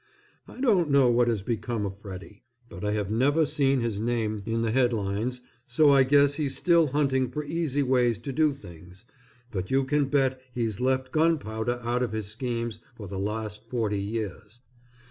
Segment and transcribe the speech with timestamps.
[0.47, 4.41] I don't know what has become of Freddy, but I have never seen his name
[4.47, 9.05] in the headlines, so I guess he's still hunting for easy ways to do things,
[9.51, 14.01] but you can bet he's left gunpowder out of his schemes for the last forty
[14.01, 14.61] years.